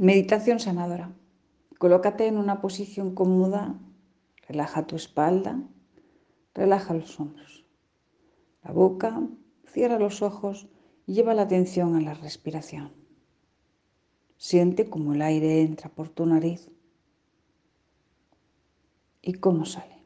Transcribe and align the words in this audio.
Meditación 0.00 0.60
sanadora. 0.60 1.14
Colócate 1.76 2.26
en 2.26 2.38
una 2.38 2.62
posición 2.62 3.14
cómoda, 3.14 3.78
relaja 4.48 4.86
tu 4.86 4.96
espalda, 4.96 5.62
relaja 6.54 6.94
los 6.94 7.20
hombros, 7.20 7.66
la 8.64 8.72
boca, 8.72 9.28
cierra 9.66 9.98
los 9.98 10.22
ojos 10.22 10.68
y 11.04 11.12
lleva 11.12 11.34
la 11.34 11.42
atención 11.42 11.96
a 11.96 12.00
la 12.00 12.14
respiración. 12.14 12.94
Siente 14.38 14.88
cómo 14.88 15.12
el 15.12 15.20
aire 15.20 15.60
entra 15.60 15.90
por 15.90 16.08
tu 16.08 16.24
nariz 16.24 16.70
y 19.20 19.34
cómo 19.34 19.66
sale. 19.66 20.02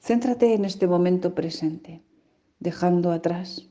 Céntrate 0.00 0.52
en 0.52 0.66
este 0.66 0.86
momento 0.86 1.34
presente, 1.34 2.02
dejando 2.60 3.10
atrás, 3.10 3.70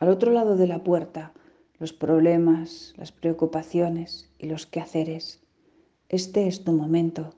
al 0.00 0.08
otro 0.08 0.32
lado 0.32 0.56
de 0.56 0.66
la 0.66 0.82
puerta, 0.82 1.32
los 1.78 1.92
problemas, 1.92 2.94
las 2.96 3.12
preocupaciones 3.12 4.30
y 4.38 4.46
los 4.46 4.66
quehaceres. 4.66 5.40
Este 6.08 6.48
es 6.48 6.64
tu 6.64 6.72
momento 6.72 7.34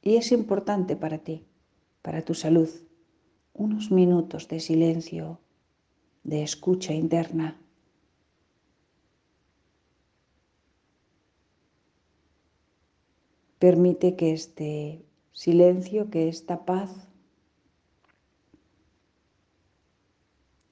y 0.00 0.16
es 0.16 0.30
importante 0.30 0.94
para 0.94 1.18
ti, 1.18 1.44
para 2.00 2.22
tu 2.22 2.34
salud, 2.34 2.70
unos 3.52 3.90
minutos 3.90 4.46
de 4.48 4.60
silencio, 4.60 5.40
de 6.22 6.44
escucha 6.44 6.94
interna. 6.94 7.60
Permite 13.58 14.14
que 14.14 14.32
este 14.32 15.04
silencio, 15.32 16.08
que 16.08 16.28
esta 16.28 16.64
paz 16.64 17.08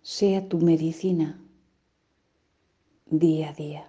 sea 0.02 0.48
tu 0.48 0.58
medicina 0.58 1.40
día 3.06 3.50
a 3.50 3.52
día. 3.52 3.88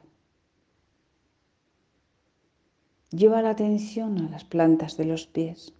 Lleva 3.09 3.42
la 3.42 3.50
atención 3.50 4.20
a 4.20 4.30
las 4.30 4.44
plantas 4.44 4.95
de 4.95 5.05
los 5.05 5.25
pies, 5.25 5.73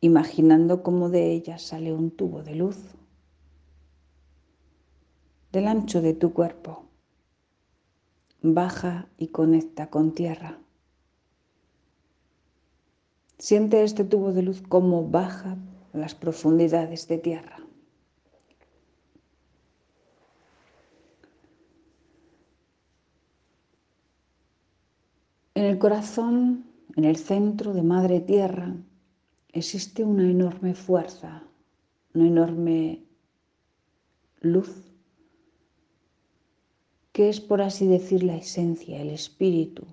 imaginando 0.00 0.82
cómo 0.82 1.10
de 1.10 1.30
ellas 1.32 1.60
sale 1.60 1.92
un 1.92 2.10
tubo 2.10 2.42
de 2.42 2.54
luz 2.54 2.78
del 5.52 5.68
ancho 5.68 6.00
de 6.00 6.14
tu 6.14 6.32
cuerpo. 6.32 6.86
Baja 8.40 9.10
y 9.18 9.28
conecta 9.28 9.90
con 9.90 10.14
tierra. 10.14 10.58
Siente 13.36 13.82
este 13.84 14.04
tubo 14.04 14.32
de 14.32 14.42
luz 14.42 14.62
como 14.62 15.06
baja 15.06 15.58
las 15.92 16.14
profundidades 16.14 17.06
de 17.06 17.18
tierra. 17.18 17.58
Corazón, 25.80 26.66
en 26.94 27.04
el 27.04 27.16
centro 27.16 27.72
de 27.72 27.82
Madre 27.82 28.20
Tierra, 28.20 28.76
existe 29.48 30.04
una 30.04 30.30
enorme 30.30 30.74
fuerza, 30.74 31.42
una 32.12 32.26
enorme 32.26 33.02
luz, 34.40 34.92
que 37.12 37.30
es 37.30 37.40
por 37.40 37.62
así 37.62 37.86
decir 37.86 38.22
la 38.22 38.36
esencia, 38.36 39.00
el 39.00 39.08
espíritu, 39.08 39.86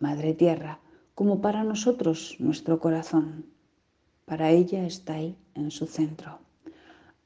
Madre 0.00 0.32
Tierra, 0.32 0.80
como 1.14 1.42
para 1.42 1.64
nosotros 1.64 2.36
nuestro 2.38 2.80
corazón. 2.80 3.44
Para 4.24 4.52
ella 4.52 4.86
está 4.86 5.16
ahí, 5.16 5.36
en 5.54 5.70
su 5.70 5.86
centro. 5.86 6.38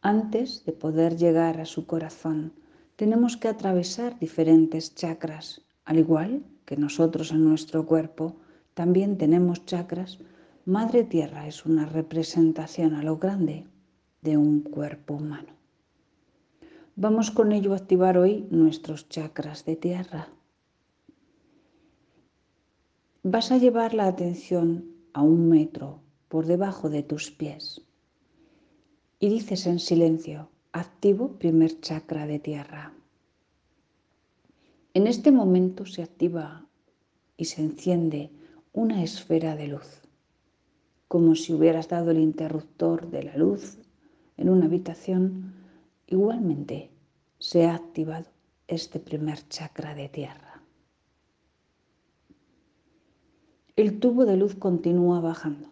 Antes 0.02 0.64
de 0.64 0.72
poder 0.72 1.16
llegar 1.16 1.60
a 1.60 1.64
su 1.64 1.86
corazón, 1.86 2.54
tenemos 2.96 3.36
que 3.36 3.46
atravesar 3.46 4.18
diferentes 4.18 4.96
chakras, 4.96 5.62
al 5.84 6.00
igual 6.00 6.42
que 6.66 6.76
nosotros 6.76 7.30
en 7.30 7.44
nuestro 7.44 7.86
cuerpo 7.86 8.36
también 8.74 9.16
tenemos 9.16 9.64
chakras, 9.64 10.18
Madre 10.66 11.04
Tierra 11.04 11.46
es 11.46 11.64
una 11.64 11.86
representación 11.86 12.94
a 12.94 13.02
lo 13.02 13.16
grande 13.16 13.64
de 14.20 14.36
un 14.36 14.60
cuerpo 14.60 15.14
humano. 15.14 15.54
Vamos 16.96 17.30
con 17.30 17.52
ello 17.52 17.72
a 17.72 17.76
activar 17.76 18.18
hoy 18.18 18.46
nuestros 18.50 19.08
chakras 19.08 19.64
de 19.64 19.76
tierra. 19.76 20.28
Vas 23.22 23.52
a 23.52 23.58
llevar 23.58 23.94
la 23.94 24.06
atención 24.06 24.86
a 25.12 25.22
un 25.22 25.48
metro 25.48 26.00
por 26.28 26.46
debajo 26.46 26.90
de 26.90 27.02
tus 27.02 27.30
pies 27.30 27.82
y 29.20 29.28
dices 29.28 29.66
en 29.66 29.78
silencio, 29.78 30.50
activo 30.72 31.38
primer 31.38 31.80
chakra 31.80 32.26
de 32.26 32.38
tierra. 32.38 32.92
En 34.96 35.06
este 35.06 35.30
momento 35.30 35.84
se 35.84 36.02
activa 36.02 36.64
y 37.36 37.44
se 37.44 37.60
enciende 37.60 38.30
una 38.72 39.02
esfera 39.02 39.54
de 39.54 39.68
luz, 39.68 40.00
como 41.06 41.34
si 41.34 41.52
hubieras 41.52 41.90
dado 41.90 42.12
el 42.12 42.18
interruptor 42.18 43.10
de 43.10 43.24
la 43.24 43.36
luz 43.36 43.76
en 44.38 44.48
una 44.48 44.64
habitación. 44.64 45.52
Igualmente 46.06 46.88
se 47.38 47.66
ha 47.66 47.74
activado 47.74 48.24
este 48.68 48.98
primer 48.98 49.46
chakra 49.50 49.94
de 49.94 50.08
tierra. 50.08 50.62
El 53.76 54.00
tubo 54.00 54.24
de 54.24 54.38
luz 54.38 54.54
continúa 54.54 55.20
bajando. 55.20 55.68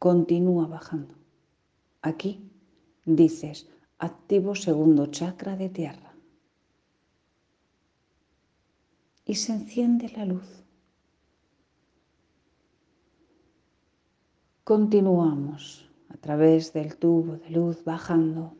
Continúa 0.00 0.66
bajando. 0.66 1.14
Aquí 2.02 2.50
dices, 3.04 3.68
activo 4.00 4.54
segundo 4.54 5.06
chakra 5.06 5.56
de 5.56 5.68
tierra. 5.68 6.14
Y 9.26 9.34
se 9.34 9.52
enciende 9.52 10.08
la 10.16 10.24
luz. 10.24 10.64
Continuamos 14.64 15.86
a 16.08 16.16
través 16.16 16.72
del 16.72 16.96
tubo 16.96 17.36
de 17.36 17.50
luz 17.50 17.84
bajando. 17.84 18.56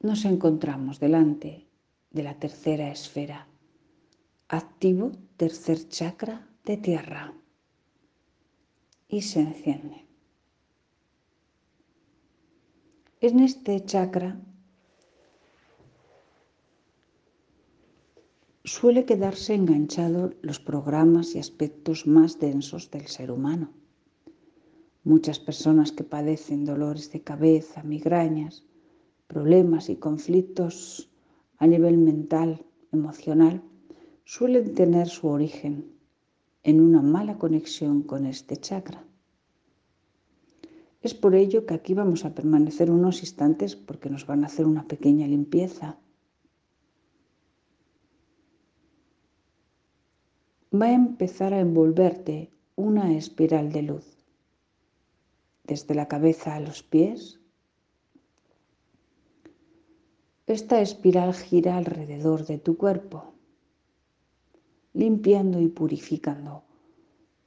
Nos 0.00 0.24
encontramos 0.24 0.98
delante 0.98 1.66
de 2.10 2.22
la 2.22 2.34
tercera 2.38 2.90
esfera, 2.90 3.46
activo 4.48 5.12
tercer 5.36 5.88
chakra 5.88 6.48
de 6.64 6.78
tierra 6.78 7.34
y 9.08 9.20
se 9.22 9.40
enciende. 9.40 10.09
En 13.22 13.38
este 13.40 13.84
chakra 13.84 14.40
suele 18.64 19.04
quedarse 19.04 19.52
enganchado 19.52 20.32
los 20.40 20.58
programas 20.58 21.34
y 21.34 21.38
aspectos 21.38 22.06
más 22.06 22.38
densos 22.38 22.90
del 22.90 23.08
ser 23.08 23.30
humano. 23.30 23.74
Muchas 25.04 25.38
personas 25.38 25.92
que 25.92 26.02
padecen 26.02 26.64
dolores 26.64 27.12
de 27.12 27.20
cabeza, 27.20 27.82
migrañas, 27.82 28.64
problemas 29.26 29.90
y 29.90 29.96
conflictos 29.96 31.10
a 31.58 31.66
nivel 31.66 31.98
mental, 31.98 32.64
emocional, 32.90 33.62
suelen 34.24 34.74
tener 34.74 35.08
su 35.08 35.28
origen 35.28 35.92
en 36.62 36.80
una 36.80 37.02
mala 37.02 37.36
conexión 37.36 38.02
con 38.02 38.24
este 38.24 38.56
chakra. 38.56 39.04
Es 41.02 41.14
por 41.14 41.34
ello 41.34 41.64
que 41.64 41.74
aquí 41.74 41.94
vamos 41.94 42.24
a 42.24 42.34
permanecer 42.34 42.90
unos 42.90 43.20
instantes 43.20 43.74
porque 43.74 44.10
nos 44.10 44.26
van 44.26 44.44
a 44.44 44.48
hacer 44.48 44.66
una 44.66 44.86
pequeña 44.86 45.26
limpieza. 45.26 45.98
Va 50.72 50.86
a 50.86 50.92
empezar 50.92 51.54
a 51.54 51.60
envolverte 51.60 52.52
una 52.76 53.16
espiral 53.16 53.72
de 53.72 53.82
luz, 53.82 54.24
desde 55.64 55.94
la 55.94 56.06
cabeza 56.06 56.54
a 56.54 56.60
los 56.60 56.82
pies. 56.82 57.40
Esta 60.46 60.80
espiral 60.80 61.32
gira 61.34 61.76
alrededor 61.76 62.44
de 62.44 62.58
tu 62.58 62.76
cuerpo, 62.76 63.34
limpiando 64.92 65.60
y 65.60 65.68
purificando 65.68 66.64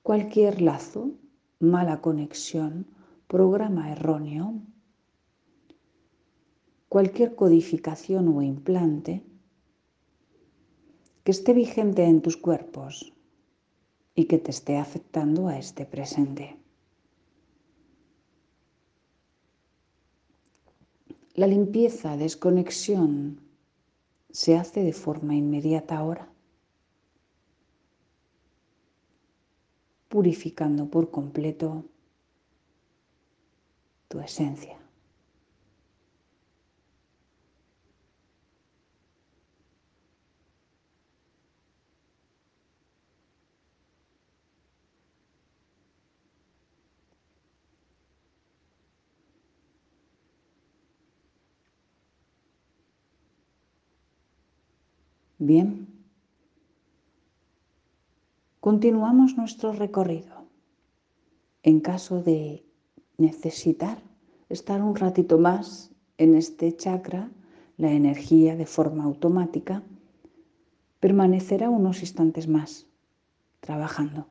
cualquier 0.01 0.61
lazo, 0.61 1.11
mala 1.59 2.01
conexión, 2.01 2.85
programa 3.27 3.91
erróneo, 3.91 4.61
cualquier 6.89 7.35
codificación 7.35 8.27
o 8.27 8.41
implante 8.41 9.23
que 11.23 11.31
esté 11.31 11.53
vigente 11.53 12.03
en 12.03 12.21
tus 12.21 12.37
cuerpos 12.37 13.13
y 14.13 14.25
que 14.25 14.37
te 14.37 14.51
esté 14.51 14.77
afectando 14.77 15.47
a 15.47 15.57
este 15.57 15.85
presente. 15.85 16.57
La 21.33 21.47
limpieza, 21.47 22.15
desconexión, 22.15 23.41
se 24.29 24.55
hace 24.55 24.83
de 24.83 24.93
forma 24.93 25.33
inmediata 25.33 25.97
ahora, 25.97 26.31
purificando 30.09 30.91
por 30.91 31.09
completo 31.09 31.85
tu 34.13 34.19
esencia. 34.19 34.77
Bien, 55.39 55.87
continuamos 58.59 59.35
nuestro 59.37 59.73
recorrido. 59.73 60.45
En 61.63 61.79
caso 61.79 62.21
de 62.21 62.63
necesitar 63.17 64.01
estar 64.49 64.81
un 64.81 64.95
ratito 64.95 65.37
más 65.37 65.91
en 66.17 66.35
este 66.35 66.75
chakra, 66.75 67.31
la 67.77 67.91
energía 67.91 68.55
de 68.55 68.65
forma 68.65 69.03
automática 69.03 69.83
permanecerá 70.99 71.69
unos 71.69 72.01
instantes 72.01 72.47
más 72.47 72.87
trabajando. 73.59 74.27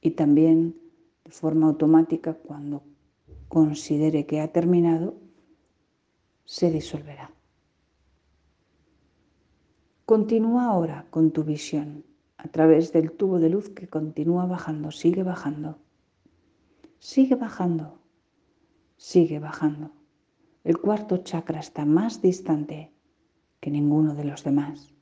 Y 0.00 0.12
también 0.12 0.76
de 1.24 1.30
forma 1.32 1.66
automática, 1.66 2.34
cuando 2.34 2.84
considere 3.48 4.26
que 4.26 4.40
ha 4.40 4.52
terminado, 4.52 5.14
se 6.44 6.70
disolverá. 6.70 7.32
Continúa 10.04 10.66
ahora 10.66 11.06
con 11.10 11.32
tu 11.32 11.42
visión 11.42 12.04
a 12.36 12.46
través 12.46 12.92
del 12.92 13.10
tubo 13.10 13.40
de 13.40 13.50
luz 13.50 13.70
que 13.70 13.88
continúa 13.88 14.46
bajando, 14.46 14.92
sigue 14.92 15.24
bajando, 15.24 15.78
sigue 16.98 17.34
bajando, 17.34 17.98
sigue 18.96 19.38
bajando. 19.38 19.92
El 20.64 20.78
cuarto 20.78 21.18
chakra 21.18 21.60
está 21.60 21.84
más 21.84 22.20
distante 22.20 22.92
que 23.60 23.70
ninguno 23.70 24.14
de 24.14 24.24
los 24.24 24.42
demás. 24.42 24.92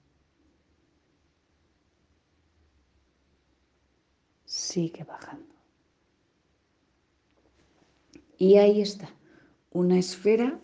Sigue 4.44 5.04
bajando. 5.04 5.54
Y 8.36 8.56
ahí 8.56 8.80
está, 8.80 9.08
una 9.70 9.98
esfera 9.98 10.60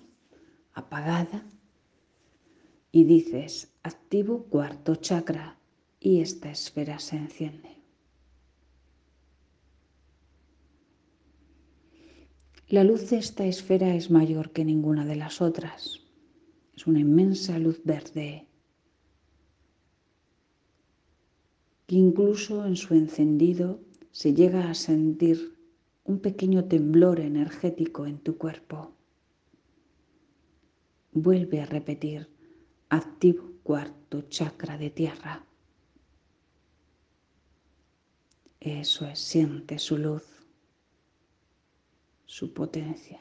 apagada 0.75 1.45
y 2.93 3.05
dices, 3.05 3.73
activo 3.83 4.45
cuarto 4.45 4.97
chakra 4.97 5.59
y 5.99 6.21
esta 6.21 6.51
esfera 6.51 6.99
se 6.99 7.17
enciende. 7.17 7.80
La 12.71 12.85
luz 12.85 13.11
de 13.11 13.17
esta 13.17 13.45
esfera 13.47 13.97
es 13.97 14.13
mayor 14.13 14.53
que 14.53 14.65
ninguna 14.65 15.05
de 15.05 15.17
las 15.17 15.41
otras. 15.41 16.07
Es 16.73 16.87
una 16.87 17.01
inmensa 17.01 17.59
luz 17.59 17.83
verde 17.83 18.47
que 21.89 21.97
incluso 21.97 22.65
en 22.65 22.77
su 22.77 22.95
encendido 22.95 23.81
se 24.13 24.35
llega 24.35 24.71
a 24.71 24.75
sentir 24.75 25.59
un 26.05 26.21
pequeño 26.21 26.67
temblor 26.67 27.19
energético 27.19 28.07
en 28.07 28.19
tu 28.19 28.39
cuerpo. 28.39 28.93
Vuelve 31.11 31.63
a 31.63 31.67
repetir 31.67 32.29
activo 32.89 33.51
cuarto 33.65 34.23
chakra 34.29 34.79
de 34.79 34.91
tierra. 34.91 35.45
Eso 38.61 39.07
es, 39.07 39.19
siente 39.19 39.81
su 39.81 39.99
luz, 39.99 40.40
su 42.31 42.53
potencia. 42.53 43.21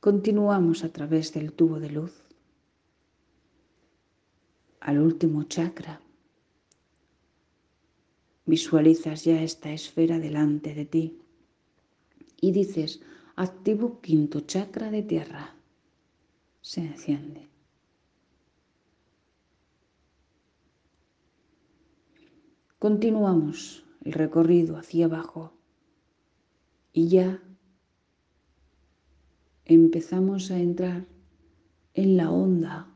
Continuamos 0.00 0.82
a 0.82 0.90
través 0.94 1.34
del 1.34 1.52
tubo 1.52 1.78
de 1.78 1.90
luz 1.90 2.22
al 4.80 4.98
último 4.98 5.42
chakra. 5.42 6.00
Visualizas 8.46 9.24
ya 9.24 9.42
esta 9.42 9.70
esfera 9.70 10.18
delante 10.18 10.74
de 10.74 10.86
ti 10.86 11.20
y 12.40 12.52
dices, 12.52 13.02
activo 13.36 14.00
quinto 14.00 14.40
chakra 14.40 14.90
de 14.90 15.02
tierra 15.02 15.54
se 16.62 16.80
enciende. 16.80 17.46
Continuamos 22.78 23.84
el 24.02 24.12
recorrido 24.12 24.76
hacia 24.76 25.06
abajo 25.06 25.52
y 26.92 27.08
ya 27.08 27.42
empezamos 29.64 30.50
a 30.50 30.58
entrar 30.58 31.06
en 31.94 32.16
la 32.16 32.30
onda 32.30 32.94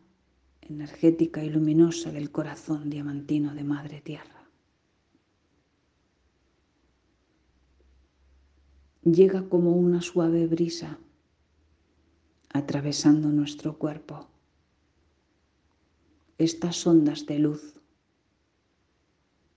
energética 0.62 1.44
y 1.44 1.50
luminosa 1.50 2.10
del 2.10 2.30
corazón 2.30 2.90
diamantino 2.90 3.54
de 3.54 3.64
Madre 3.64 4.00
Tierra. 4.00 4.48
Llega 9.02 9.48
como 9.48 9.72
una 9.72 10.00
suave 10.00 10.46
brisa 10.46 10.98
atravesando 12.48 13.28
nuestro 13.28 13.78
cuerpo. 13.78 14.28
Estas 16.38 16.86
ondas 16.86 17.26
de 17.26 17.38
luz, 17.38 17.74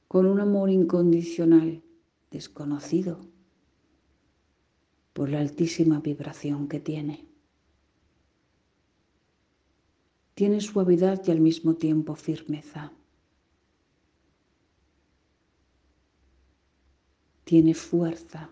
con 0.07 0.25
un 0.25 0.39
amor 0.39 0.69
incondicional 0.69 1.83
desconocido 2.31 3.19
por 5.13 5.29
la 5.29 5.39
altísima 5.39 5.99
vibración 5.99 6.67
que 6.67 6.79
tiene. 6.79 7.25
Tiene 10.35 10.61
suavidad 10.61 11.21
y 11.25 11.31
al 11.31 11.39
mismo 11.39 11.75
tiempo 11.75 12.15
firmeza. 12.15 12.91
Tiene 17.43 17.73
fuerza, 17.73 18.49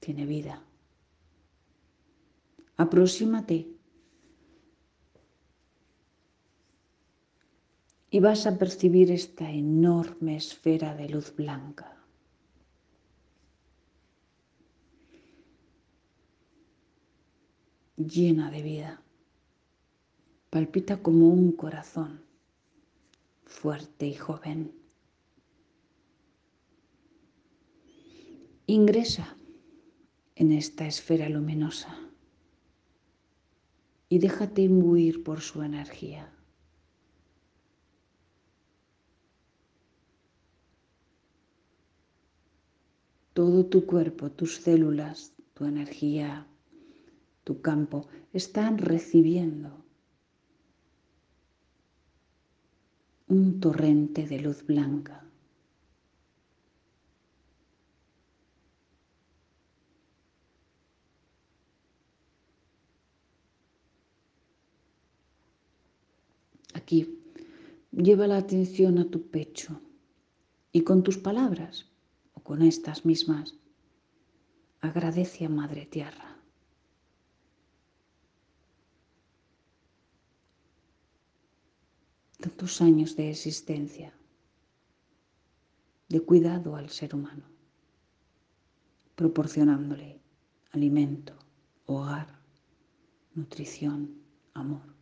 tiene 0.00 0.24
vida 0.24 0.62
aproxímate 2.76 3.68
y 8.14 8.20
vas 8.20 8.46
a 8.46 8.56
percibir 8.56 9.10
esta 9.10 9.50
enorme 9.50 10.36
esfera 10.36 10.94
de 10.94 11.08
luz 11.08 11.34
blanca. 11.34 11.90
llena 17.96 18.52
de 18.52 18.62
vida. 18.62 19.02
Palpita 20.50 21.02
como 21.02 21.28
un 21.28 21.50
corazón, 21.52 22.22
fuerte 23.46 24.06
y 24.06 24.14
joven. 24.14 24.72
Ingresa 28.66 29.36
en 30.36 30.52
esta 30.52 30.86
esfera 30.86 31.28
luminosa 31.28 31.98
y 34.08 34.18
déjate 34.18 34.62
imbuir 34.62 35.24
por 35.24 35.40
su 35.40 35.62
energía. 35.62 36.33
Todo 43.34 43.66
tu 43.66 43.84
cuerpo, 43.84 44.30
tus 44.30 44.56
células, 44.56 45.34
tu 45.52 45.66
energía, 45.66 46.46
tu 47.44 47.60
campo 47.60 48.08
están 48.32 48.78
recibiendo 48.78 49.84
un 53.28 53.60
torrente 53.60 54.26
de 54.26 54.40
luz 54.40 54.64
blanca. 54.64 55.24
aquí. 66.84 67.20
Lleva 67.92 68.26
la 68.26 68.36
atención 68.36 68.98
a 68.98 69.08
tu 69.08 69.28
pecho 69.28 69.80
y 70.72 70.82
con 70.82 71.02
tus 71.02 71.16
palabras 71.16 71.86
con 72.44 72.60
estas 72.60 73.06
mismas, 73.06 73.54
agradece 74.82 75.46
a 75.46 75.48
Madre 75.48 75.86
Tierra. 75.86 76.36
Tantos 82.38 82.82
años 82.82 83.16
de 83.16 83.30
existencia, 83.30 84.12
de 86.10 86.20
cuidado 86.20 86.76
al 86.76 86.90
ser 86.90 87.14
humano, 87.14 87.46
proporcionándole 89.14 90.20
alimento, 90.72 91.32
hogar, 91.86 92.28
nutrición, 93.34 94.22
amor. 94.52 94.94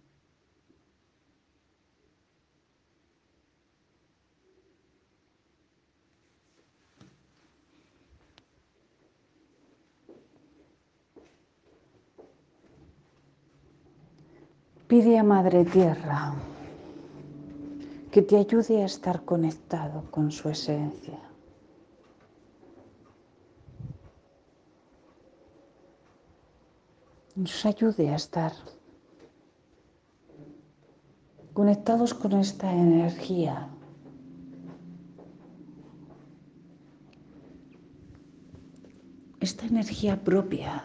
Pide 14.92 15.18
a 15.18 15.22
Madre 15.22 15.64
Tierra 15.64 16.34
que 18.10 18.20
te 18.20 18.36
ayude 18.36 18.82
a 18.82 18.84
estar 18.84 19.24
conectado 19.24 20.04
con 20.10 20.30
su 20.30 20.50
esencia. 20.50 21.18
Nos 27.34 27.64
ayude 27.64 28.10
a 28.10 28.16
estar 28.16 28.52
conectados 31.54 32.12
con 32.12 32.32
esta 32.34 32.70
energía. 32.70 33.70
Esta 39.40 39.64
energía 39.64 40.22
propia 40.22 40.84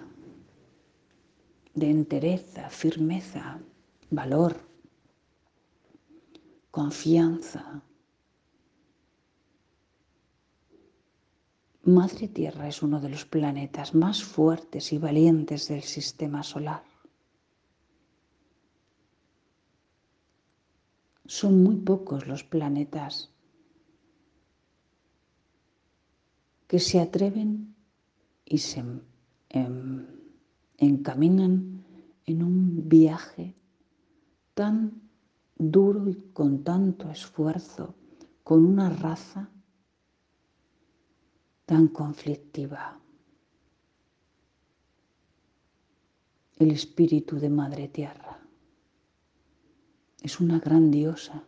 de 1.75 1.89
entereza, 1.89 2.69
firmeza, 2.69 3.59
valor, 4.09 4.55
confianza. 6.71 7.83
Madre 11.83 12.27
Tierra 12.27 12.67
es 12.67 12.83
uno 12.83 12.99
de 12.99 13.09
los 13.09 13.25
planetas 13.25 13.95
más 13.95 14.23
fuertes 14.23 14.91
y 14.91 14.97
valientes 14.97 15.69
del 15.69 15.83
sistema 15.83 16.43
solar. 16.43 16.83
Son 21.25 21.63
muy 21.63 21.75
pocos 21.77 22.27
los 22.27 22.43
planetas 22.43 23.31
que 26.67 26.79
se 26.79 26.99
atreven 26.99 27.75
y 28.45 28.57
se 28.57 28.83
em, 29.49 30.05
encaminan 30.77 31.83
en 32.25 32.43
un 32.43 32.87
viaje 32.87 33.55
tan 34.57 35.11
duro 35.55 36.09
y 36.09 36.31
con 36.33 36.63
tanto 36.63 37.11
esfuerzo 37.11 37.93
con 38.43 38.65
una 38.65 38.89
raza 38.89 39.51
tan 41.67 41.89
conflictiva. 41.89 42.99
El 46.55 46.71
espíritu 46.71 47.37
de 47.37 47.49
Madre 47.51 47.87
Tierra 47.87 48.39
es 50.23 50.39
una 50.39 50.57
gran 50.57 50.89
diosa 50.89 51.43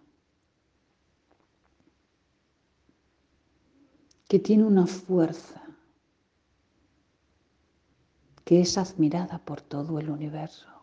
que 4.28 4.38
tiene 4.38 4.66
una 4.66 4.86
fuerza 4.86 5.64
que 8.46 8.62
es 8.62 8.78
admirada 8.78 9.40
por 9.40 9.62
todo 9.62 9.98
el 9.98 10.12
universo. 10.12 10.79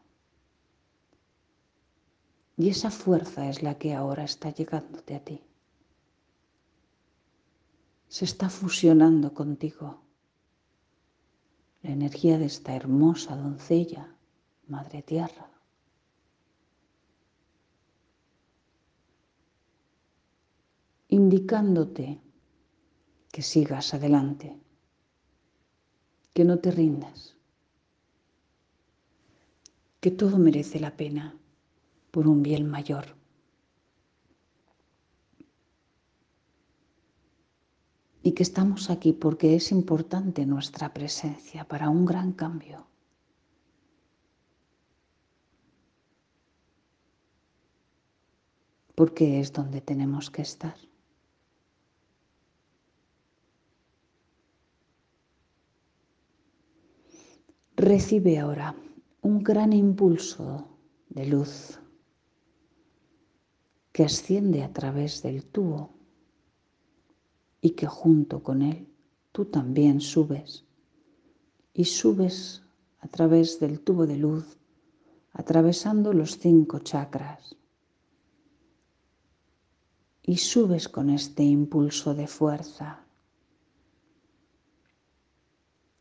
Y 2.56 2.70
esa 2.70 2.90
fuerza 2.90 3.48
es 3.48 3.62
la 3.62 3.76
que 3.78 3.94
ahora 3.94 4.24
está 4.24 4.50
llegándote 4.50 5.14
a 5.14 5.24
ti. 5.24 5.42
Se 8.08 8.24
está 8.24 8.48
fusionando 8.48 9.34
contigo 9.34 10.00
la 11.82 11.90
energía 11.90 12.38
de 12.38 12.46
esta 12.46 12.74
hermosa 12.74 13.36
doncella, 13.36 14.16
Madre 14.66 15.02
Tierra. 15.02 15.50
indicándote 21.08 22.20
que 23.32 23.42
sigas 23.42 23.94
adelante, 23.94 24.58
que 26.34 26.44
no 26.44 26.58
te 26.58 26.70
rindas, 26.70 27.36
que 30.00 30.10
todo 30.10 30.38
merece 30.38 30.80
la 30.80 30.96
pena 30.96 31.38
por 32.16 32.28
un 32.28 32.42
bien 32.42 32.66
mayor. 32.66 33.14
Y 38.22 38.32
que 38.32 38.42
estamos 38.42 38.88
aquí 38.88 39.12
porque 39.12 39.54
es 39.54 39.70
importante 39.70 40.46
nuestra 40.46 40.94
presencia 40.94 41.68
para 41.68 41.90
un 41.90 42.06
gran 42.06 42.32
cambio. 42.32 42.86
Porque 48.94 49.38
es 49.40 49.52
donde 49.52 49.82
tenemos 49.82 50.30
que 50.30 50.40
estar. 50.40 50.78
Recibe 57.76 58.38
ahora 58.38 58.74
un 59.20 59.42
gran 59.42 59.74
impulso 59.74 60.66
de 61.10 61.26
luz 61.26 61.78
que 63.96 64.04
asciende 64.04 64.62
a 64.62 64.70
través 64.74 65.22
del 65.22 65.42
tubo 65.42 65.94
y 67.62 67.70
que 67.70 67.86
junto 67.86 68.42
con 68.42 68.60
él 68.60 68.92
tú 69.32 69.46
también 69.46 70.02
subes 70.02 70.66
y 71.72 71.86
subes 71.86 72.62
a 72.98 73.08
través 73.08 73.58
del 73.58 73.80
tubo 73.80 74.06
de 74.06 74.18
luz, 74.18 74.58
atravesando 75.32 76.12
los 76.12 76.36
cinco 76.36 76.80
chakras. 76.80 77.56
Y 80.20 80.36
subes 80.36 80.90
con 80.90 81.08
este 81.08 81.44
impulso 81.44 82.14
de 82.14 82.26
fuerza. 82.26 83.02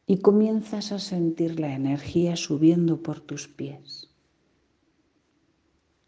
Y 0.06 0.18
comienzas 0.18 0.92
a 0.92 1.00
sentir 1.00 1.62
la 1.62 1.74
energía 1.74 2.36
subiendo 2.36 3.02
por 3.02 3.22
tus 3.22 3.48
pies. 3.48 4.10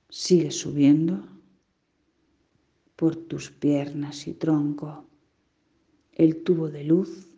Sigue 0.09 0.51
subiendo 0.51 1.36
por 2.97 3.15
tus 3.15 3.51
piernas 3.51 4.27
y 4.27 4.33
tronco. 4.33 5.05
El 6.11 6.43
tubo 6.43 6.67
de 6.69 6.83
luz 6.83 7.29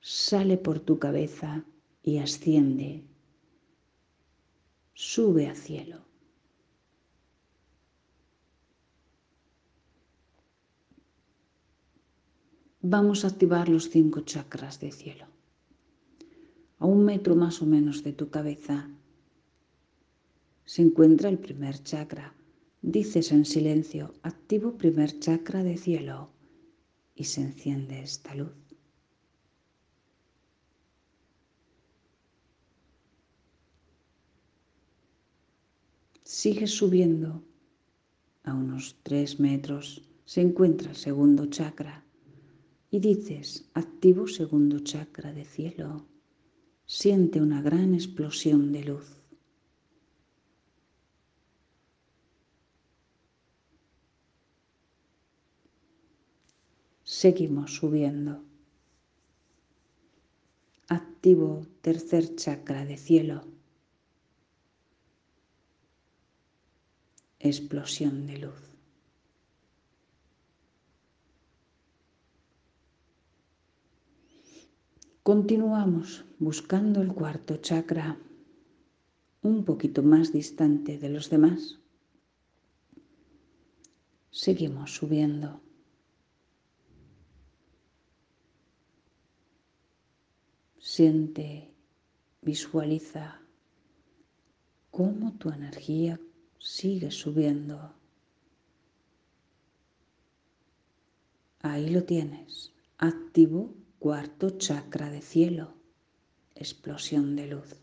sale 0.00 0.58
por 0.58 0.80
tu 0.80 0.98
cabeza 0.98 1.64
y 2.02 2.18
asciende. 2.18 3.04
Sube 4.92 5.46
a 5.46 5.54
cielo. 5.54 6.00
Vamos 12.82 13.24
a 13.24 13.28
activar 13.28 13.68
los 13.68 13.90
cinco 13.90 14.20
chakras 14.20 14.80
de 14.80 14.90
cielo. 14.90 15.26
A 16.80 16.86
un 16.86 17.04
metro 17.04 17.36
más 17.36 17.62
o 17.62 17.66
menos 17.66 18.02
de 18.02 18.12
tu 18.12 18.30
cabeza 18.30 18.90
se 20.64 20.82
encuentra 20.82 21.28
el 21.28 21.38
primer 21.38 21.82
chakra, 21.82 22.34
Dices 22.80 23.32
en 23.32 23.44
silencio, 23.44 24.14
activo 24.22 24.78
primer 24.78 25.18
chakra 25.18 25.64
de 25.64 25.76
cielo 25.76 26.30
y 27.14 27.24
se 27.24 27.42
enciende 27.42 28.00
esta 28.00 28.34
luz. 28.34 28.54
Sigue 36.22 36.68
subiendo 36.68 37.42
a 38.44 38.54
unos 38.54 38.96
tres 39.02 39.40
metros, 39.40 40.02
se 40.24 40.40
encuentra 40.40 40.90
el 40.90 40.96
segundo 40.96 41.46
chakra 41.46 42.04
y 42.90 43.00
dices, 43.00 43.68
activo 43.74 44.28
segundo 44.28 44.78
chakra 44.78 45.32
de 45.32 45.44
cielo. 45.44 46.06
Siente 46.86 47.40
una 47.40 47.60
gran 47.60 47.92
explosión 47.94 48.72
de 48.72 48.84
luz. 48.84 49.17
Seguimos 57.22 57.74
subiendo. 57.74 58.44
Activo 60.86 61.66
tercer 61.80 62.36
chakra 62.36 62.84
de 62.84 62.96
cielo. 62.96 63.42
Explosión 67.40 68.24
de 68.28 68.38
luz. 68.38 68.62
Continuamos 75.24 76.24
buscando 76.38 77.02
el 77.02 77.12
cuarto 77.12 77.56
chakra, 77.56 78.16
un 79.42 79.64
poquito 79.64 80.04
más 80.04 80.32
distante 80.32 80.98
de 80.98 81.08
los 81.08 81.30
demás. 81.30 81.80
Seguimos 84.30 84.94
subiendo. 84.94 85.67
Siente, 90.90 91.70
visualiza 92.40 93.42
cómo 94.90 95.34
tu 95.36 95.50
energía 95.50 96.18
sigue 96.58 97.10
subiendo. 97.10 97.94
Ahí 101.60 101.90
lo 101.90 102.04
tienes. 102.04 102.72
Activo 102.96 103.74
cuarto 103.98 104.48
chakra 104.56 105.10
de 105.10 105.20
cielo. 105.20 105.74
Explosión 106.54 107.36
de 107.36 107.48
luz. 107.48 107.76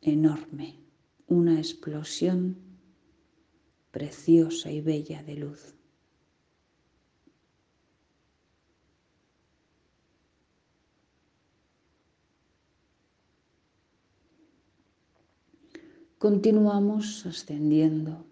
Enorme. 0.00 0.80
una 1.26 1.58
explosión 1.58 2.56
preciosa 3.90 4.70
y 4.70 4.80
bella 4.80 5.22
de 5.22 5.34
luz. 5.34 5.75
Continuamos 16.18 17.26
ascendiendo 17.26 18.24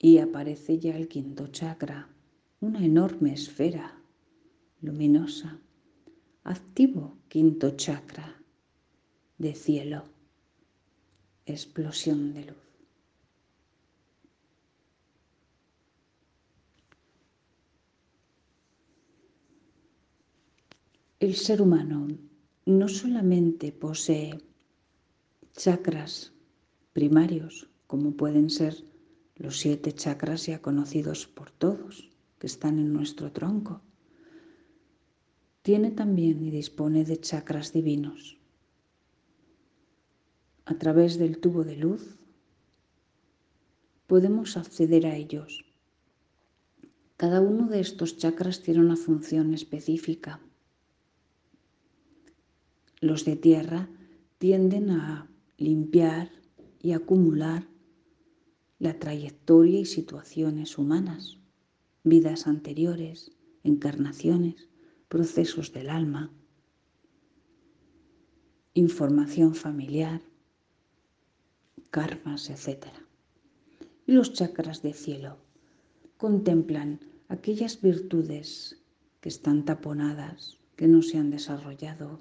y 0.00 0.18
aparece 0.18 0.80
ya 0.80 0.96
el 0.96 1.06
quinto 1.06 1.46
chakra, 1.46 2.08
una 2.58 2.84
enorme 2.84 3.32
esfera 3.32 3.96
luminosa, 4.80 5.60
activo 6.42 7.18
quinto 7.28 7.76
chakra 7.76 8.42
de 9.38 9.54
cielo, 9.54 10.02
explosión 11.46 12.34
de 12.34 12.46
luz. 12.46 12.56
El 21.20 21.36
ser 21.36 21.62
humano 21.62 22.08
no 22.66 22.88
solamente 22.88 23.70
posee 23.70 24.36
chakras 25.56 26.32
primarios, 26.92 27.68
como 27.86 28.16
pueden 28.16 28.50
ser 28.50 28.84
los 29.36 29.58
siete 29.58 29.92
chakras 29.92 30.46
ya 30.46 30.60
conocidos 30.60 31.26
por 31.26 31.50
todos, 31.52 32.10
que 32.38 32.48
están 32.48 32.78
en 32.78 32.92
nuestro 32.92 33.30
tronco. 33.30 33.80
Tiene 35.62 35.92
también 35.92 36.44
y 36.44 36.50
dispone 36.50 37.04
de 37.04 37.20
chakras 37.20 37.72
divinos. 37.72 38.36
A 40.66 40.74
través 40.74 41.18
del 41.18 41.38
tubo 41.38 41.62
de 41.62 41.76
luz 41.76 42.18
podemos 44.08 44.56
acceder 44.56 45.06
a 45.06 45.14
ellos. 45.14 45.64
Cada 47.16 47.40
uno 47.40 47.68
de 47.68 47.78
estos 47.80 48.16
chakras 48.16 48.60
tiene 48.60 48.80
una 48.80 48.96
función 48.96 49.54
específica. 49.54 50.40
Los 53.00 53.24
de 53.24 53.36
tierra 53.36 53.88
tienden 54.38 54.90
a 54.90 55.30
limpiar 55.56 56.30
y 56.80 56.92
acumular 56.92 57.68
la 58.78 58.98
trayectoria 58.98 59.80
y 59.80 59.84
situaciones 59.84 60.78
humanas, 60.78 61.38
vidas 62.02 62.46
anteriores, 62.46 63.30
encarnaciones, 63.62 64.68
procesos 65.08 65.72
del 65.72 65.88
alma, 65.88 66.32
información 68.74 69.54
familiar, 69.54 70.20
karmas, 71.90 72.50
etc. 72.50 72.86
Y 74.06 74.12
los 74.12 74.32
chakras 74.32 74.82
de 74.82 74.92
cielo 74.92 75.38
contemplan 76.16 77.00
aquellas 77.28 77.80
virtudes 77.80 78.82
que 79.20 79.28
están 79.28 79.64
taponadas, 79.64 80.58
que 80.76 80.88
no 80.88 81.02
se 81.02 81.18
han 81.18 81.30
desarrollado, 81.30 82.20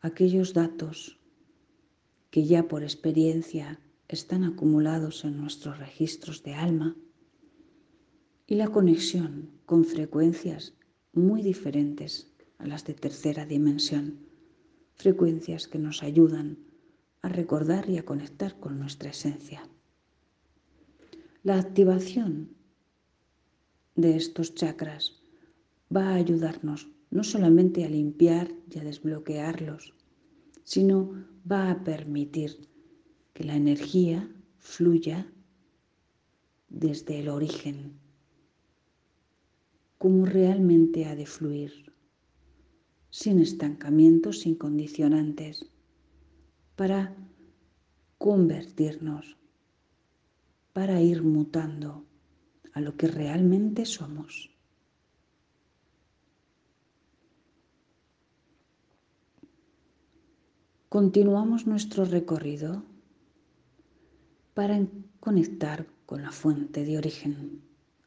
aquellos 0.00 0.52
datos 0.52 1.18
que 2.34 2.44
ya 2.44 2.66
por 2.66 2.82
experiencia 2.82 3.78
están 4.08 4.42
acumulados 4.42 5.24
en 5.24 5.36
nuestros 5.36 5.78
registros 5.78 6.42
de 6.42 6.54
alma 6.54 6.96
y 8.44 8.56
la 8.56 8.66
conexión 8.66 9.52
con 9.66 9.84
frecuencias 9.84 10.74
muy 11.12 11.42
diferentes 11.42 12.34
a 12.58 12.66
las 12.66 12.84
de 12.86 12.94
tercera 12.94 13.46
dimensión, 13.46 14.18
frecuencias 14.96 15.68
que 15.68 15.78
nos 15.78 16.02
ayudan 16.02 16.58
a 17.22 17.28
recordar 17.28 17.88
y 17.88 17.98
a 17.98 18.04
conectar 18.04 18.58
con 18.58 18.80
nuestra 18.80 19.10
esencia. 19.10 19.68
La 21.44 21.60
activación 21.60 22.56
de 23.94 24.16
estos 24.16 24.56
chakras 24.56 25.22
va 25.94 26.08
a 26.08 26.14
ayudarnos 26.14 26.88
no 27.12 27.22
solamente 27.22 27.84
a 27.84 27.88
limpiar 27.88 28.50
y 28.68 28.80
a 28.80 28.82
desbloquearlos, 28.82 29.94
sino 30.64 31.32
va 31.50 31.70
a 31.70 31.84
permitir 31.84 32.68
que 33.32 33.44
la 33.44 33.56
energía 33.56 34.30
fluya 34.58 35.30
desde 36.68 37.20
el 37.20 37.28
origen, 37.28 37.98
como 39.98 40.24
realmente 40.26 41.04
ha 41.06 41.14
de 41.14 41.26
fluir, 41.26 41.92
sin 43.10 43.40
estancamientos, 43.40 44.40
sin 44.40 44.54
condicionantes, 44.54 45.70
para 46.76 47.16
convertirnos, 48.18 49.36
para 50.72 51.00
ir 51.00 51.22
mutando 51.22 52.06
a 52.72 52.80
lo 52.80 52.96
que 52.96 53.06
realmente 53.06 53.84
somos. 53.84 54.53
Continuamos 60.94 61.66
nuestro 61.66 62.04
recorrido 62.04 62.84
para 64.54 64.86
conectar 65.18 65.88
con 66.06 66.22
la 66.22 66.30
fuente 66.30 66.84
de 66.84 66.96
origen, 66.98 67.62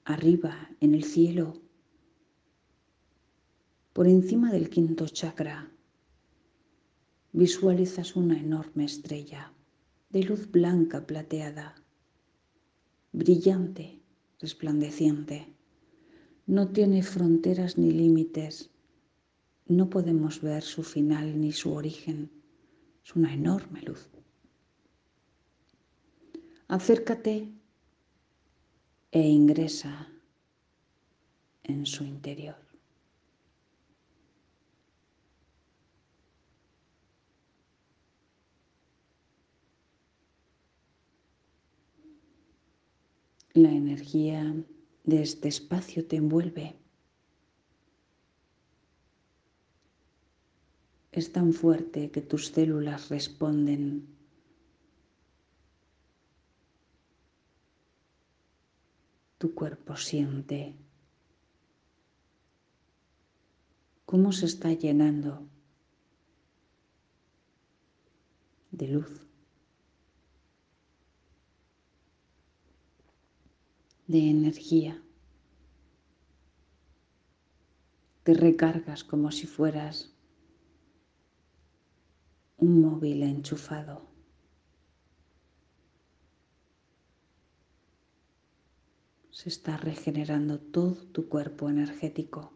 arriba 0.06 0.70
en 0.80 0.96
el 0.96 1.04
cielo, 1.04 1.60
por 3.92 4.08
encima 4.08 4.54
del 4.54 4.70
quinto 4.70 5.06
chakra. 5.10 5.70
Visualizas 7.34 8.16
una 8.16 8.40
enorme 8.40 8.86
estrella 8.86 9.52
de 10.10 10.24
luz 10.24 10.50
blanca 10.50 11.06
plateada, 11.06 11.76
brillante, 13.12 14.00
resplandeciente. 14.40 15.54
No 16.46 16.70
tiene 16.70 17.04
fronteras 17.04 17.78
ni 17.78 17.92
límites. 17.92 18.70
No 19.66 19.90
podemos 19.90 20.42
ver 20.42 20.64
su 20.64 20.84
final 20.84 21.38
ni 21.42 21.52
su 21.52 21.74
origen 21.74 22.37
es 23.08 23.16
una 23.16 23.34
enorme 23.34 23.82
luz. 23.84 24.10
Acércate 26.68 27.54
e 29.12 29.22
ingresa 29.22 30.10
en 31.64 31.86
su 31.86 32.04
interior. 32.04 32.58
La 43.54 43.72
energía 43.72 44.54
de 45.06 45.22
este 45.22 45.48
espacio 45.48 46.06
te 46.06 46.18
envuelve. 46.18 46.76
Es 51.12 51.32
tan 51.32 51.54
fuerte 51.54 52.12
que 52.12 52.22
tus 52.22 52.48
células 52.48 53.10
responden. 53.10 54.08
Tu 59.38 59.54
cuerpo 59.54 59.96
siente 59.96 60.76
cómo 64.06 64.32
se 64.32 64.46
está 64.46 64.74
llenando 64.74 65.48
de 68.72 68.88
luz, 68.88 69.28
de 74.08 74.30
energía. 74.30 75.02
Te 78.24 78.34
recargas 78.34 79.04
como 79.04 79.32
si 79.32 79.46
fueras 79.48 80.17
un 82.58 82.82
móvil 82.82 83.22
enchufado. 83.24 84.08
Se 89.30 89.50
está 89.50 89.78
regenerando 89.78 90.60
todo 90.60 90.96
tu 90.96 91.30
cuerpo 91.30 91.70
energético. 91.70 92.52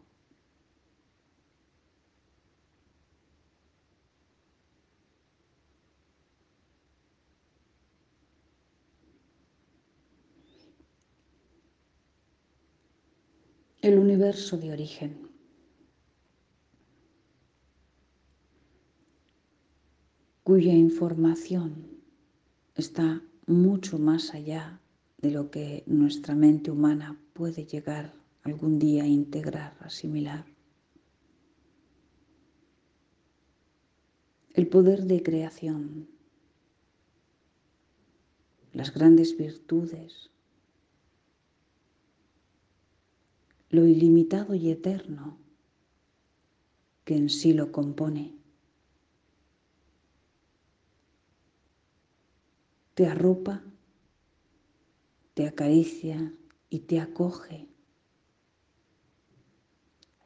El 13.81 13.99
universo 13.99 14.57
de 14.57 14.71
origen. 14.71 15.30
Cuya 20.43 20.73
información 20.73 21.87
está 22.75 23.21
mucho 23.45 23.99
más 23.99 24.33
allá 24.33 24.81
de 25.17 25.31
lo 25.31 25.51
que 25.51 25.83
nuestra 25.85 26.35
mente 26.35 26.71
humana 26.71 27.19
puede 27.33 27.65
llegar 27.65 28.13
algún 28.43 28.79
día 28.79 29.03
a 29.03 29.07
integrar, 29.07 29.77
asimilar. 29.81 30.45
El 34.53 34.67
poder 34.67 35.03
de 35.03 35.21
creación 35.21 36.07
las 38.73 38.93
grandes 38.93 39.37
virtudes, 39.37 40.29
lo 43.69 43.85
ilimitado 43.85 44.55
y 44.55 44.69
eterno 44.69 45.37
que 47.03 47.15
en 47.15 47.29
sí 47.29 47.53
lo 47.53 47.71
compone. 47.71 48.40
Te 52.93 53.07
arropa, 53.07 53.63
te 55.33 55.47
acaricia 55.47 56.33
y 56.69 56.79
te 56.79 56.99
acoge 56.99 57.67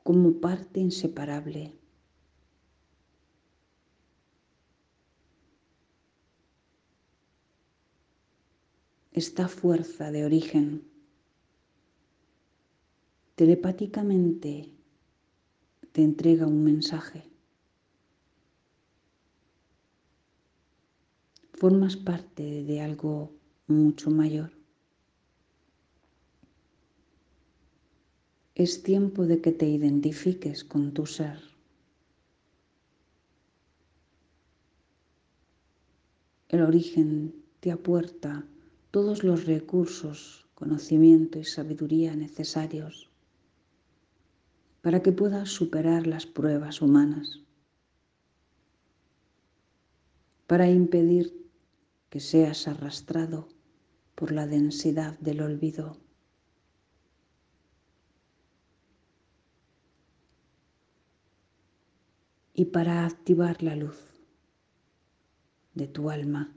como 0.03 0.39
parte 0.39 0.79
inseparable. 0.79 1.73
Esta 9.11 9.47
fuerza 9.47 10.11
de 10.11 10.25
origen 10.25 10.87
telepáticamente 13.35 14.69
te 15.91 16.03
entrega 16.03 16.45
un 16.45 16.63
mensaje. 16.63 17.34
Formas 21.57 21.95
parte 21.95 22.63
de 22.63 22.81
algo 22.81 23.31
mucho 23.67 24.11
mayor. 24.11 24.51
Es 28.55 28.83
tiempo 28.83 29.25
de 29.25 29.39
que 29.39 29.53
te 29.53 29.65
identifiques 29.65 30.65
con 30.65 30.93
tu 30.93 31.05
ser. 31.05 31.39
El 36.49 36.61
origen 36.61 37.33
te 37.61 37.71
apuerta 37.71 38.45
todos 38.91 39.23
los 39.23 39.45
recursos, 39.45 40.45
conocimiento 40.55 41.39
y 41.39 41.45
sabiduría 41.45 42.15
necesarios 42.17 43.09
para 44.81 45.01
que 45.01 45.13
puedas 45.13 45.49
superar 45.49 46.05
las 46.05 46.25
pruebas 46.25 46.81
humanas, 46.81 47.39
para 50.45 50.69
impedir 50.69 51.44
que 52.15 52.21
seas 52.21 52.69
arrastrado 52.69 53.49
por 54.15 54.31
la 54.31 54.47
densidad 54.47 55.19
del 55.19 55.41
olvido. 55.41 55.97
y 62.53 62.63
para 62.63 63.05
activar 63.05 63.61
la 63.61 63.75
luz 63.75 63.99
de 65.73 65.89
tu 65.89 66.09
alma, 66.09 66.55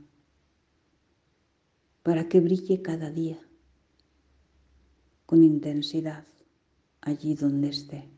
para 2.04 2.28
que 2.28 2.38
brille 2.38 2.80
cada 2.80 3.10
día 3.10 3.40
con 5.26 5.42
intensidad 5.42 6.24
allí 7.00 7.34
donde 7.34 7.70
esté. 7.70 8.08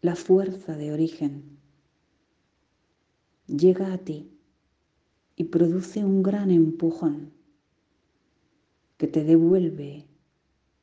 La 0.00 0.16
fuerza 0.16 0.78
de 0.78 0.94
origen 0.94 1.59
llega 3.56 3.92
a 3.92 3.98
ti 3.98 4.30
y 5.36 5.44
produce 5.44 6.04
un 6.04 6.22
gran 6.22 6.50
empujón 6.50 7.32
que 8.96 9.06
te 9.06 9.24
devuelve 9.24 10.06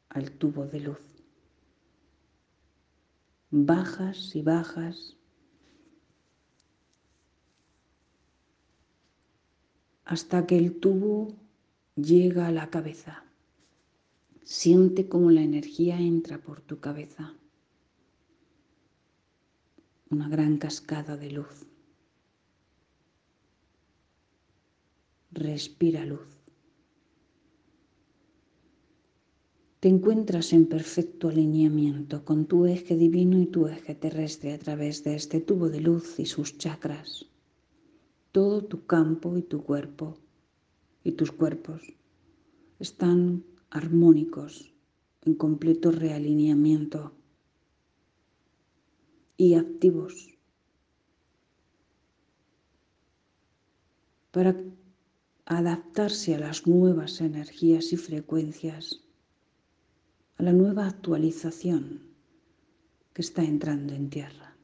al 0.09 0.31
tubo 0.31 0.65
de 0.65 0.79
luz 0.79 1.07
bajas 3.49 4.35
y 4.35 4.41
bajas 4.41 5.15
hasta 10.03 10.45
que 10.45 10.57
el 10.57 10.79
tubo 10.79 11.35
llega 11.95 12.47
a 12.47 12.51
la 12.51 12.69
cabeza. 12.69 13.23
Siente 14.43 15.09
como 15.09 15.31
la 15.31 15.41
energía 15.41 15.99
entra 15.99 16.37
por 16.37 16.61
tu 16.61 16.79
cabeza. 16.79 17.33
Una 20.09 20.29
gran 20.29 20.57
cascada 20.57 21.17
de 21.17 21.31
luz. 21.31 21.67
Respira 25.37 26.03
luz. 26.03 26.37
te 29.79 29.87
encuentras 29.89 30.53
en 30.53 30.65
perfecto 30.65 31.29
alineamiento 31.29 32.25
con 32.25 32.47
tu 32.47 32.65
eje 32.65 32.95
divino 32.95 33.39
y 33.39 33.45
tu 33.45 33.67
eje 33.67 33.93
terrestre 33.93 34.53
a 34.53 34.57
través 34.57 35.03
de 35.03 35.15
este 35.15 35.39
tubo 35.39 35.69
de 35.69 35.79
luz 35.79 36.19
y 36.19 36.25
sus 36.25 36.57
chakras. 36.57 37.27
Todo 38.31 38.63
tu 38.63 38.87
campo 38.87 39.37
y 39.37 39.43
tu 39.43 39.63
cuerpo 39.63 40.17
y 41.03 41.11
tus 41.11 41.31
cuerpos 41.31 41.93
están 42.79 43.45
armónicos, 43.69 44.73
en 45.21 45.35
completo 45.35 45.91
realineamiento 45.91 47.13
y 49.37 49.53
activos 49.53 50.35
para 54.31 54.55
adaptarse 55.49 56.35
a 56.35 56.39
las 56.39 56.67
nuevas 56.67 57.21
energías 57.21 57.93
y 57.93 57.97
frecuencias 57.97 58.99
a 60.35 60.43
la 60.43 60.51
nueva 60.51 60.85
actualización 60.85 62.01
que 63.13 63.21
está 63.21 63.43
entrando 63.43 63.93
en 63.93 64.09
tierra. 64.09 64.57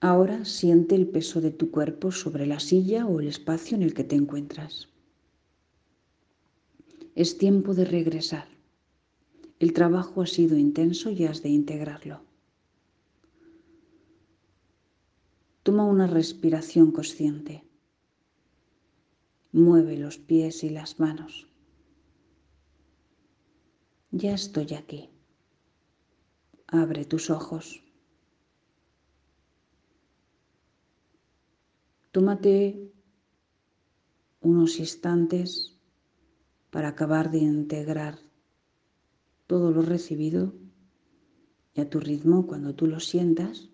Ahora 0.00 0.46
siente 0.46 0.94
el 0.94 1.06
peso 1.06 1.42
de 1.42 1.50
tu 1.50 1.70
cuerpo 1.70 2.10
sobre 2.10 2.46
la 2.46 2.60
silla 2.60 3.04
o 3.06 3.20
el 3.20 3.28
espacio 3.28 3.76
en 3.76 3.82
el 3.82 3.92
que 3.92 4.04
te 4.04 4.16
encuentras. 4.16 4.88
Es 7.14 7.36
tiempo 7.36 7.74
de 7.74 7.84
regresar. 7.84 8.48
El 9.58 9.74
trabajo 9.74 10.22
ha 10.22 10.26
sido 10.26 10.56
intenso 10.56 11.10
y 11.10 11.26
has 11.26 11.42
de 11.42 11.50
integrarlo. 11.50 12.29
Toma 15.62 15.84
una 15.84 16.06
respiración 16.06 16.90
consciente. 16.90 17.64
Mueve 19.52 19.96
los 19.98 20.18
pies 20.18 20.64
y 20.64 20.70
las 20.70 20.98
manos. 21.00 21.46
Ya 24.10 24.34
estoy 24.34 24.74
aquí. 24.74 25.10
Abre 26.66 27.04
tus 27.04 27.30
ojos. 27.30 27.82
Tómate 32.12 32.92
unos 34.40 34.78
instantes 34.80 35.78
para 36.70 36.88
acabar 36.88 37.30
de 37.30 37.38
integrar 37.38 38.18
todo 39.46 39.70
lo 39.70 39.82
recibido 39.82 40.54
y 41.74 41.80
a 41.80 41.90
tu 41.90 42.00
ritmo, 42.00 42.46
cuando 42.46 42.74
tú 42.74 42.86
lo 42.86 43.00
sientas, 43.00 43.69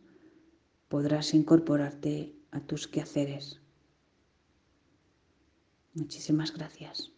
podrás 0.88 1.34
incorporarte 1.34 2.34
a 2.50 2.60
tus 2.60 2.86
quehaceres. 2.86 3.60
Muchísimas 5.94 6.52
gracias. 6.52 7.15